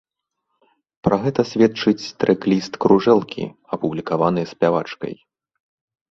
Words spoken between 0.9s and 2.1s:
Пра гэта сведчыць